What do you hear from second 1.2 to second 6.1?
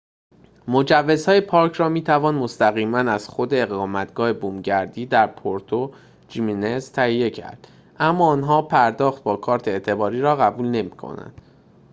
پارک را می‌توان مستقیماً از خود اقامتگاه بومگردی در پورتو